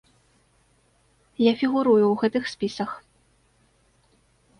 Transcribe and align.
Я 1.47 1.53
фігурую 1.59 2.05
ў 2.07 2.15
гэтых 2.21 2.43
спісах. 2.53 2.91